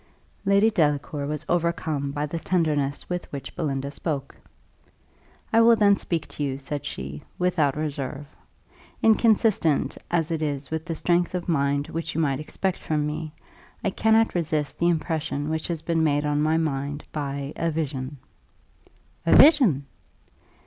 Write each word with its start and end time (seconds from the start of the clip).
Lady 0.45 0.71
Delacour 0.71 1.27
was 1.27 1.45
overcome 1.47 2.09
by 2.09 2.25
the 2.25 2.39
tenderness 2.39 3.07
with 3.07 3.31
which 3.31 3.55
Belinda 3.55 3.91
spoke. 3.91 4.35
"I 5.53 5.61
will 5.61 5.75
then 5.75 5.95
speak 5.95 6.27
to 6.29 6.43
you," 6.43 6.57
said 6.57 6.87
she, 6.87 7.21
"without 7.37 7.77
reserve. 7.77 8.25
Inconsistent 9.03 9.99
as 10.09 10.31
it 10.31 10.41
is 10.41 10.71
with 10.71 10.85
the 10.85 10.95
strength 10.95 11.35
of 11.35 11.47
mind 11.47 11.89
which 11.89 12.15
you 12.15 12.19
might 12.19 12.39
expect 12.39 12.79
from 12.79 13.05
me, 13.05 13.31
I 13.83 13.91
cannot 13.91 14.33
resist 14.33 14.79
the 14.79 14.89
impression 14.89 15.49
which 15.51 15.67
has 15.67 15.83
been 15.83 16.03
made 16.03 16.25
on 16.25 16.41
my 16.41 16.57
mind 16.57 17.03
by 17.11 17.53
a 17.55 17.69
vision." 17.69 18.17
"A 19.27 19.35
vision!" 19.35 19.85